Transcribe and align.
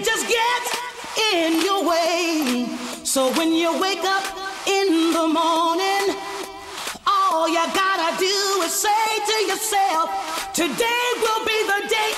They 0.00 0.06
just 0.06 0.28
get 0.28 0.62
in 1.34 1.60
your 1.62 1.86
way. 1.86 2.66
So 3.04 3.30
when 3.34 3.52
you 3.52 3.78
wake 3.78 4.02
up 4.02 4.24
in 4.66 5.12
the 5.12 5.28
morning, 5.28 6.16
all 7.06 7.46
you 7.46 7.60
gotta 7.74 8.16
do 8.16 8.62
is 8.64 8.72
say 8.72 9.04
to 9.28 9.36
yourself, 9.44 10.40
Today 10.54 11.06
will 11.20 11.44
be 11.44 11.58
the 11.68 11.88
day 11.88 12.10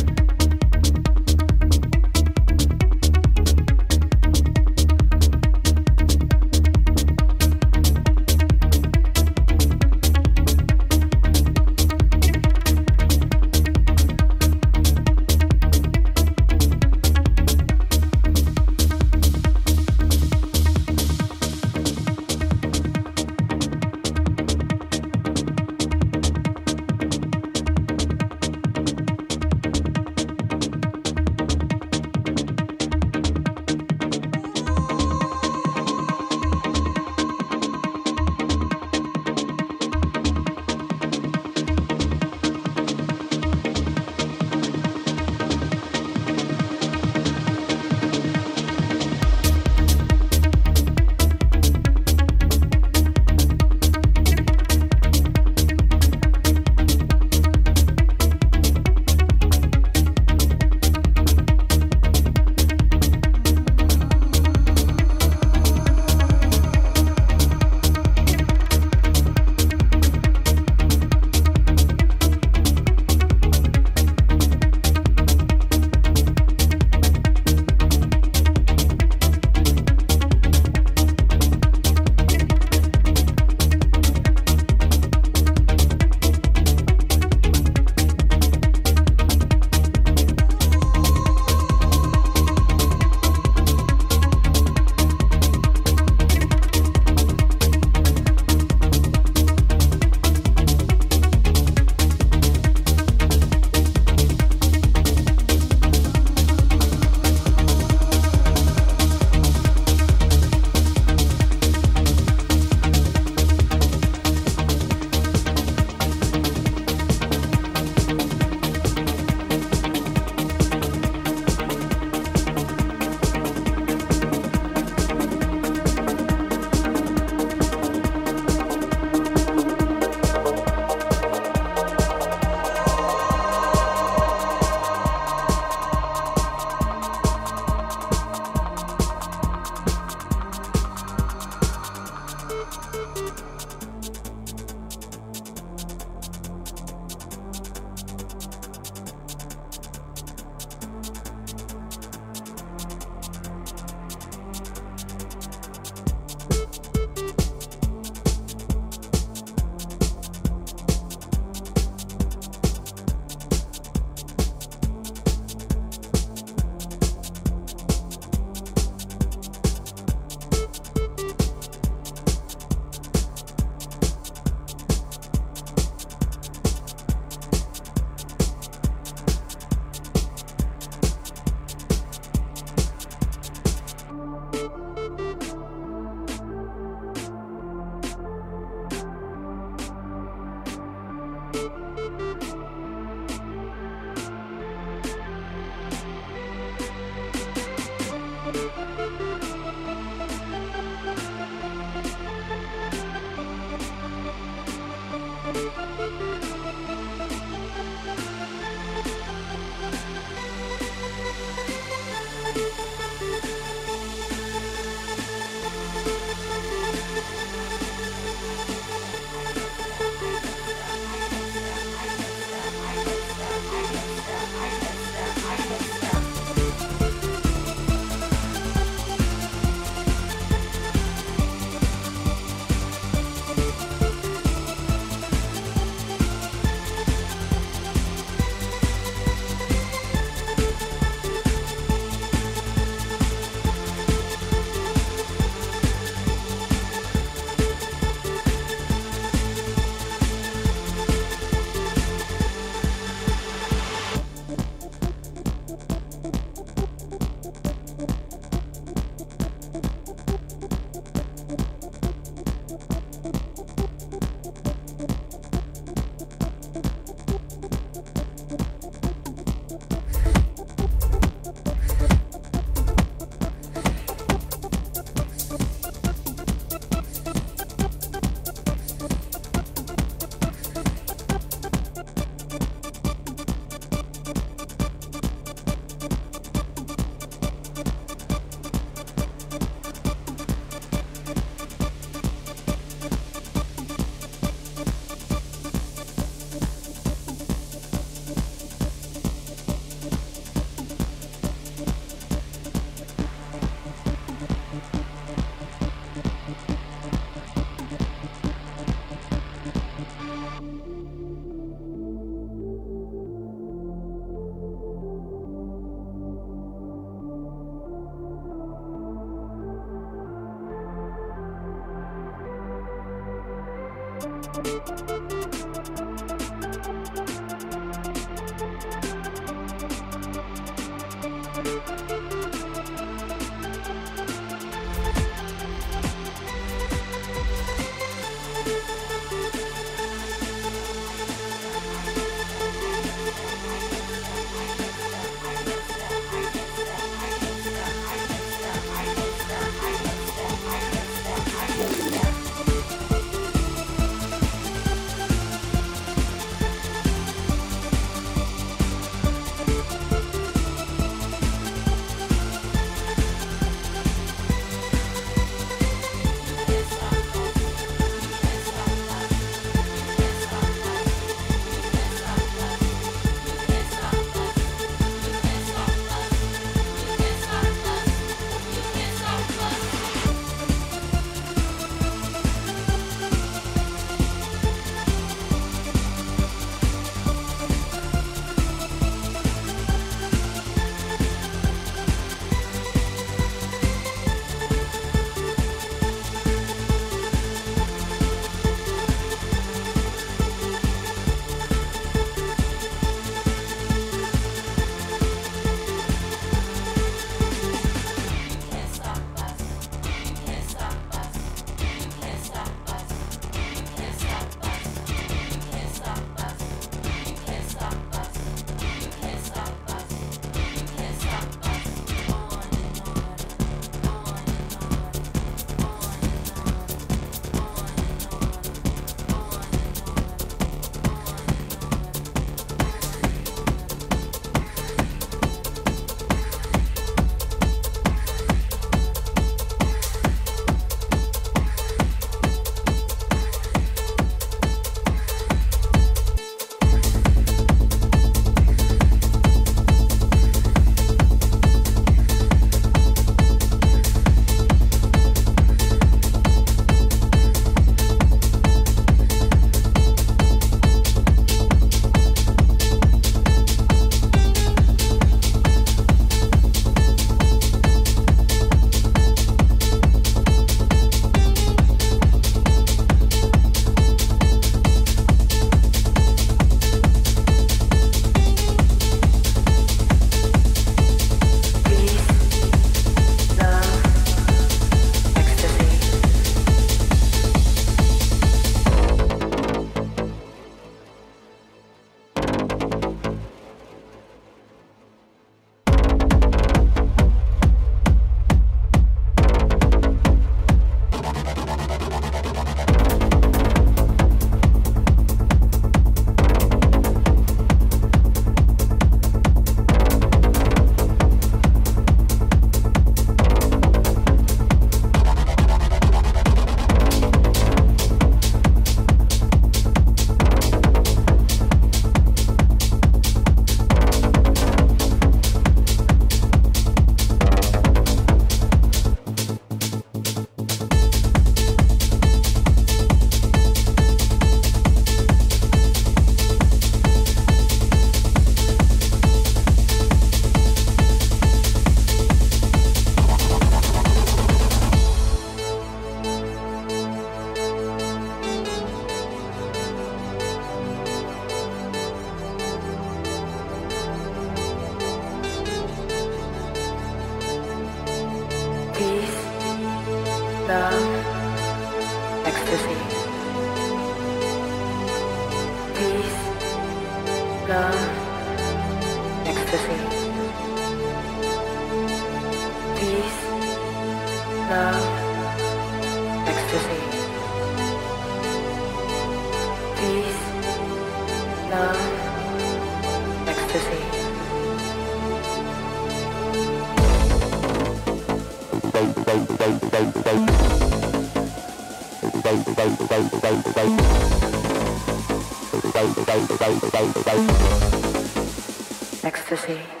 Ecstasy. 599.23 600.00